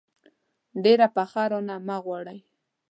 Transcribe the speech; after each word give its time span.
ډېره 0.83 1.07
پخه 1.15 1.43
رانه 1.51 1.75
مه 1.87 1.97
غواړئ. 2.05 2.39